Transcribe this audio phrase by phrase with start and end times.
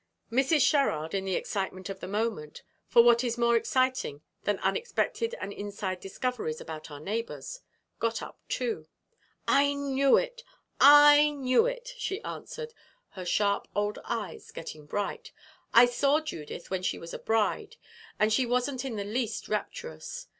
[0.31, 0.67] Mrs.
[0.67, 5.53] Sherrard, in the excitement of the moment for what is more exciting than unexpected and
[5.53, 7.61] inside discoveries about our neighbors?
[7.99, 8.87] got up too.
[9.47, 10.43] "I knew it
[10.79, 12.73] I knew it!" she answered,
[13.09, 15.31] her sharp old eyes getting bright.
[15.71, 17.75] "I saw Judith when she was a bride,
[18.17, 20.25] and she wasn't in the least rapturous.